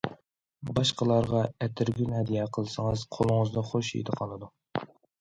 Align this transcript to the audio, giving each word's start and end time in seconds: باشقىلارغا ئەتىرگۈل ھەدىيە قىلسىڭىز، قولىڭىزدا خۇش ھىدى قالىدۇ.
باشقىلارغا 0.79 1.43
ئەتىرگۈل 1.67 2.11
ھەدىيە 2.21 2.49
قىلسىڭىز، 2.59 3.07
قولىڭىزدا 3.19 3.67
خۇش 3.71 3.97
ھىدى 4.01 4.21
قالىدۇ. 4.21 4.55